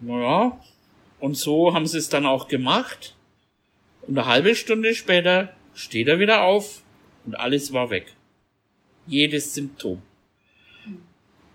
[0.00, 0.58] Naja,
[1.24, 3.16] und so haben sie es dann auch gemacht.
[4.02, 6.82] Und eine halbe Stunde später steht er wieder auf
[7.24, 8.12] und alles war weg.
[9.06, 10.02] Jedes Symptom.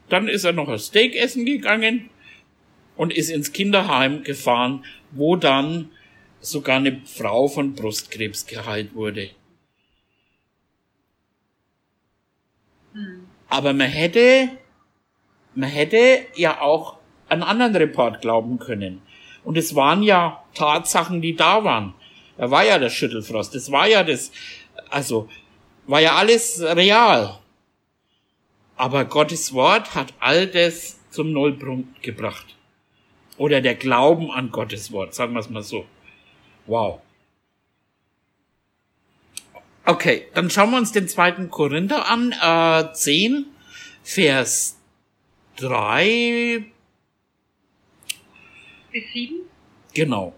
[0.10, 2.10] Dann ist er noch ein Steak essen gegangen
[2.98, 5.92] und ist ins Kinderheim gefahren, wo dann
[6.40, 9.30] sogar eine Frau von Brustkrebs geheilt wurde.
[13.50, 14.50] Aber man hätte,
[15.54, 16.98] man hätte ja auch
[17.28, 19.04] einen anderen Report glauben können.
[19.44, 21.94] Und es waren ja Tatsachen, die da waren.
[22.38, 24.32] Da war ja der Schüttelfrost, das war ja das,
[24.90, 25.30] also,
[25.88, 27.40] war ja alles real.
[28.78, 32.56] Aber Gottes Wort hat all das zum Nullpunkt gebracht.
[33.38, 35.86] Oder der Glauben an Gottes Wort, sagen wir es mal so.
[36.66, 37.02] Wow.
[39.86, 43.46] Okay, dann schauen wir uns den zweiten Korinther an, äh, 10,
[44.04, 44.78] Vers
[45.58, 46.64] 3
[48.92, 49.42] bis 7.
[49.94, 50.34] Genau.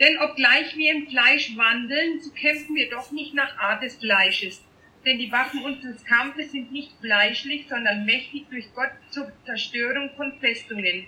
[0.00, 4.62] Denn obgleich wir im Fleisch wandeln, so kämpfen wir doch nicht nach Art des Fleisches.
[5.04, 10.32] Denn die Waffen unseres Kampfes sind nicht fleischlich, sondern mächtig durch Gott zur Zerstörung von
[10.40, 11.06] Festungen,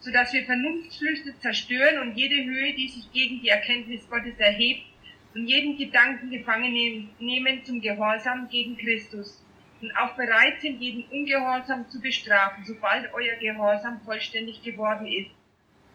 [0.00, 4.86] so dass wir Vernunftflüchte zerstören und jede Höhe, die sich gegen die Erkenntnis Gottes erhebt,
[5.34, 9.42] und jeden Gedanken gefangen nehmen zum Gehorsam gegen Christus
[9.80, 15.30] und auch bereit sind, jeden Ungehorsam zu bestrafen, sobald euer Gehorsam vollständig geworden ist.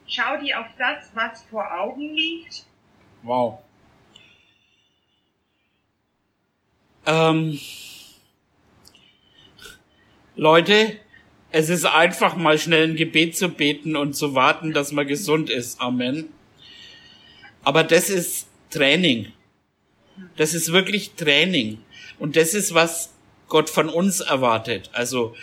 [0.07, 2.65] Schau dir auf das, was vor Augen liegt.
[3.23, 3.59] Wow.
[7.05, 7.59] Ähm,
[10.35, 10.97] Leute,
[11.51, 15.49] es ist einfach mal schnell ein Gebet zu beten und zu warten, dass man gesund
[15.49, 15.81] ist.
[15.81, 16.29] Amen.
[17.63, 19.31] Aber das ist Training.
[20.35, 21.79] Das ist wirklich Training.
[22.19, 23.13] Und das ist, was
[23.47, 24.89] Gott von uns erwartet.
[24.93, 25.35] Also,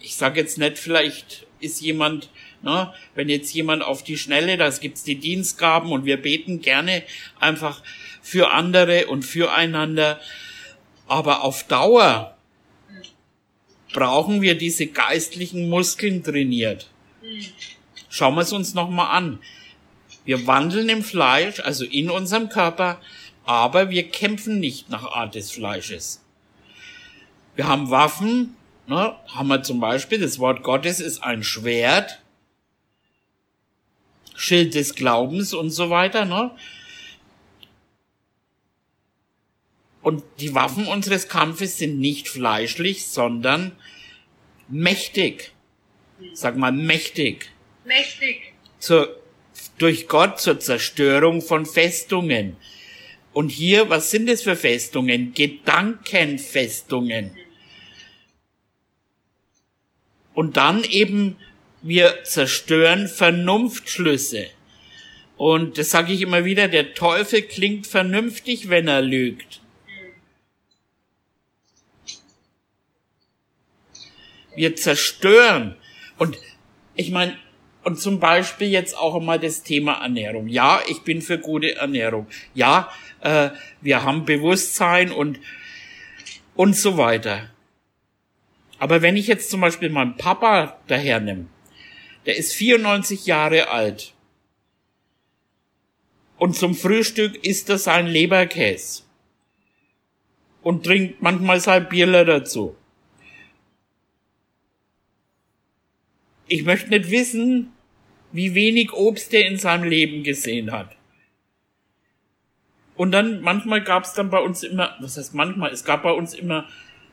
[0.00, 2.30] ich sage jetzt nicht, vielleicht ist jemand,
[2.62, 7.02] ne, wenn jetzt jemand auf die Schnelle, da gibt's die Dienstgaben und wir beten gerne
[7.38, 7.82] einfach
[8.22, 10.20] für andere und füreinander.
[11.06, 12.36] Aber auf Dauer
[13.92, 16.88] brauchen wir diese geistlichen Muskeln trainiert.
[18.08, 19.38] Schauen wir es uns nochmal an.
[20.24, 23.00] Wir wandeln im Fleisch, also in unserem Körper,
[23.44, 26.22] aber wir kämpfen nicht nach Art des Fleisches.
[27.56, 28.54] Wir haben Waffen,
[28.86, 32.20] ne, haben wir zum Beispiel, das Wort Gottes ist ein Schwert,
[34.40, 36.24] Schild des Glaubens und so weiter.
[36.24, 36.50] Ne?
[40.00, 43.72] Und die Waffen unseres Kampfes sind nicht fleischlich, sondern
[44.68, 45.52] mächtig.
[46.32, 47.50] Sag mal mächtig.
[47.84, 48.54] Mächtig.
[48.78, 49.14] Zur
[49.76, 52.56] durch Gott zur Zerstörung von Festungen.
[53.34, 55.34] Und hier, was sind es für Festungen?
[55.34, 57.36] Gedankenfestungen.
[60.32, 61.36] Und dann eben,
[61.82, 64.46] wir zerstören Vernunftschlüsse.
[65.36, 69.60] Und das sage ich immer wieder, der Teufel klingt vernünftig, wenn er lügt.
[74.54, 75.76] Wir zerstören.
[76.18, 76.36] Und
[76.94, 77.38] ich meine,
[77.82, 80.48] und zum Beispiel jetzt auch einmal das Thema Ernährung.
[80.48, 82.26] Ja, ich bin für gute Ernährung.
[82.54, 82.90] Ja,
[83.22, 83.50] äh,
[83.80, 85.40] wir haben Bewusstsein und,
[86.54, 87.48] und so weiter.
[88.78, 91.46] Aber wenn ich jetzt zum Beispiel meinen Papa daher nehme,
[92.26, 94.14] der ist 94 Jahre alt.
[96.38, 99.02] Und zum Frühstück isst er sein Leberkäse.
[100.62, 102.76] Und trinkt manchmal sein Bierler dazu.
[106.50, 107.72] ich möchte nicht wissen,
[108.32, 110.96] wie wenig Obst er in seinem Leben gesehen hat.
[112.96, 116.12] Und dann manchmal gab es dann bei uns immer, was heißt manchmal, es gab bei
[116.12, 116.68] uns immer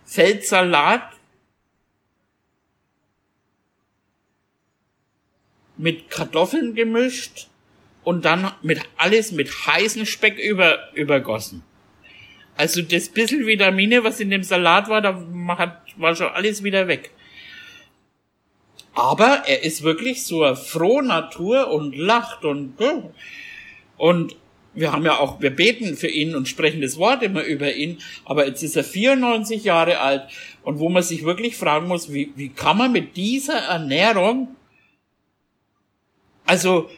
[0.05, 1.13] Feldsalat
[5.77, 7.47] mit Kartoffeln gemischt
[8.03, 11.63] und dann mit alles mit heißem Speck über, übergossen.
[12.55, 15.23] Also das bisschen Vitamine, was in dem Salat war, da
[15.97, 17.11] war schon alles wieder weg.
[18.93, 22.73] Aber er ist wirklich so frohe Natur und lacht und,
[23.97, 24.35] und
[24.73, 27.99] wir haben ja auch, wir beten für ihn und sprechen das Wort immer über ihn,
[28.25, 30.23] aber jetzt ist er 94 Jahre alt
[30.63, 34.55] und wo man sich wirklich fragen muss, wie, wie kann man mit dieser Ernährung,
[36.47, 36.89] also,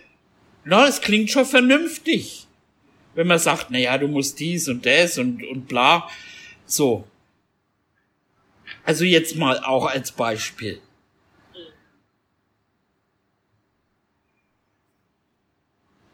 [0.64, 2.47] na, es klingt schon vernünftig,
[3.16, 6.10] wenn man sagt, na ja, du musst dies und das und, und bla,
[6.66, 7.06] so.
[8.86, 10.80] Also jetzt mal auch als Beispiel.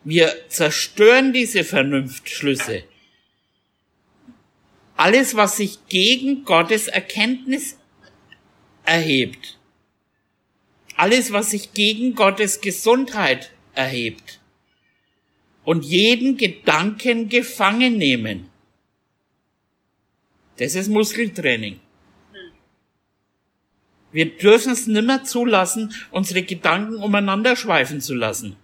[0.06, 2.84] Wir zerstören diese Vernunftschlüsse.
[4.96, 7.78] Alles, was sich gegen Gottes Erkenntnis
[8.86, 9.58] erhebt.
[10.98, 14.40] Alles, was sich gegen Gottes Gesundheit erhebt.
[15.64, 18.50] Und jeden Gedanken gefangen nehmen.
[20.58, 21.80] Das ist Muskeltraining.
[24.12, 28.56] Wir dürfen es nimmer zulassen, unsere Gedanken umeinander schweifen zu lassen.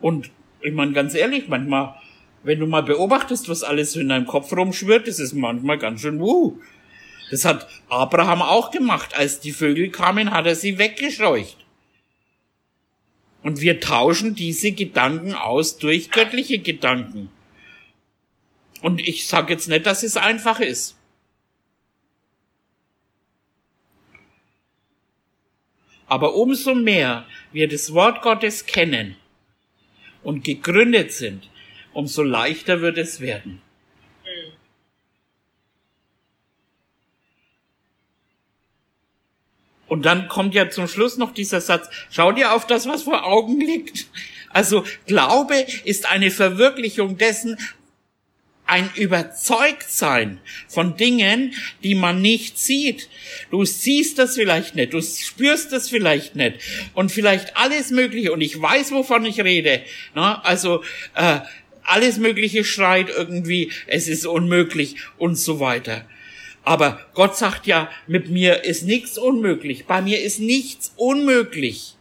[0.00, 0.30] Und
[0.60, 1.96] ich meine, ganz ehrlich, manchmal,
[2.44, 6.02] wenn du mal beobachtest, was alles so in deinem Kopf rumschwirrt, das ist manchmal ganz
[6.02, 6.60] schön wuh.
[7.30, 9.14] Das hat Abraham auch gemacht.
[9.14, 11.56] Als die Vögel kamen, hat er sie weggescheucht.
[13.42, 17.30] Und wir tauschen diese Gedanken aus durch göttliche Gedanken.
[18.82, 20.96] Und ich sage jetzt nicht, dass es einfach ist.
[26.06, 29.16] Aber umso mehr wir das Wort Gottes kennen,
[30.22, 31.48] und gegründet sind,
[31.92, 33.62] umso leichter wird es werden.
[39.90, 43.26] Und dann kommt ja zum Schluss noch dieser Satz, schau dir auf das, was vor
[43.26, 44.06] Augen liegt.
[44.48, 47.58] Also Glaube ist eine Verwirklichung dessen,
[48.66, 50.38] ein Überzeugtsein
[50.68, 53.08] von Dingen, die man nicht sieht.
[53.50, 56.60] Du siehst das vielleicht nicht, du spürst das vielleicht nicht
[56.94, 59.82] und vielleicht alles Mögliche und ich weiß, wovon ich rede.
[60.14, 60.84] Na, also
[61.16, 61.40] äh,
[61.82, 66.06] alles Mögliche schreit irgendwie, es ist unmöglich und so weiter.
[66.64, 71.96] Aber Gott sagt ja, mit mir ist nichts unmöglich, bei mir ist nichts unmöglich.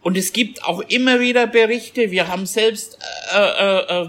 [0.00, 2.98] Und es gibt auch immer wieder Berichte, wir haben selbst,
[3.34, 4.08] äh, äh, äh,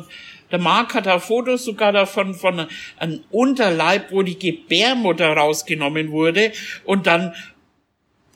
[0.52, 2.68] der Mark hat da Fotos sogar davon, von
[2.98, 6.54] einem Unterleib, wo die Gebärmutter rausgenommen wurde
[6.86, 7.36] und dann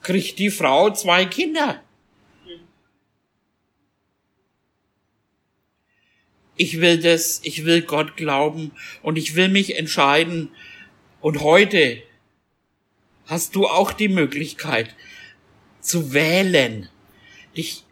[0.02, 1.82] kriegt die Frau zwei Kinder.
[6.56, 10.50] Ich will das, ich will Gott glauben und ich will mich entscheiden.
[11.20, 12.04] Und heute
[13.26, 14.96] hast du auch die Möglichkeit
[15.82, 16.90] zu wählen,
[17.58, 17.84] dich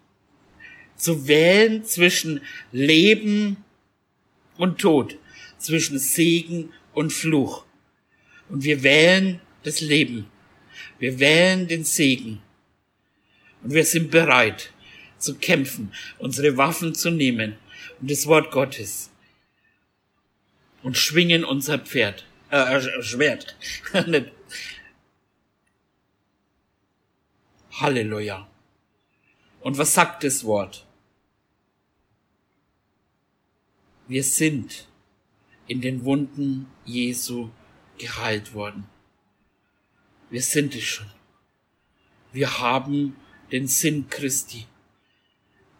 [0.95, 2.41] zu wählen zwischen
[2.71, 3.57] Leben
[4.57, 5.17] und Tod,
[5.57, 7.65] zwischen Segen und Fluch.
[8.49, 10.27] Und wir wählen das Leben.
[10.99, 12.41] Wir wählen den Segen.
[13.63, 14.71] Und wir sind bereit
[15.17, 17.55] zu kämpfen, unsere Waffen zu nehmen
[18.01, 19.11] und das Wort Gottes
[20.81, 23.55] und schwingen unser Pferd, äh, äh Schwert.
[27.71, 28.47] Halleluja.
[29.61, 30.87] Und was sagt das Wort?
[34.07, 34.87] Wir sind
[35.67, 37.51] in den Wunden Jesu
[37.97, 38.89] geheilt worden.
[40.29, 41.11] Wir sind es schon.
[42.33, 43.15] Wir haben
[43.51, 44.65] den Sinn Christi.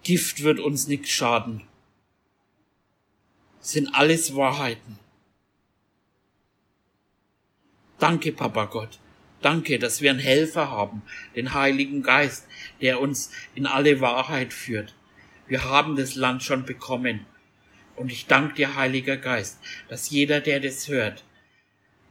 [0.04, 1.64] Gift wird uns nicht schaden
[3.62, 4.99] sind alles Wahrheiten.
[7.99, 8.99] Danke, Papa Gott.
[9.41, 11.03] Danke, dass wir einen Helfer haben,
[11.36, 12.47] den Heiligen Geist,
[12.82, 14.95] der uns in alle Wahrheit führt.
[15.47, 17.26] Wir haben das Land schon bekommen.
[17.95, 21.24] Und ich danke dir, Heiliger Geist, dass jeder, der das hört,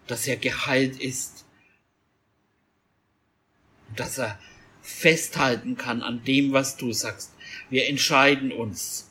[0.06, 1.44] dass er geheilt ist.
[3.96, 4.38] Dass er
[4.82, 7.32] festhalten kann an dem, was du sagst.
[7.68, 9.09] Wir entscheiden uns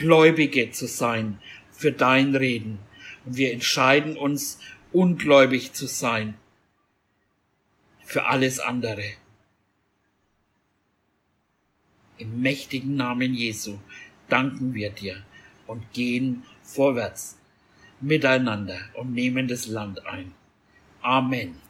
[0.00, 1.38] Gläubige zu sein
[1.70, 2.78] für dein Reden.
[3.26, 4.58] Und wir entscheiden uns,
[4.92, 6.34] ungläubig zu sein
[8.02, 9.04] für alles andere.
[12.16, 13.78] Im mächtigen Namen Jesu
[14.30, 15.22] danken wir dir
[15.66, 17.38] und gehen vorwärts
[18.00, 20.32] miteinander und nehmen das Land ein.
[21.02, 21.69] Amen.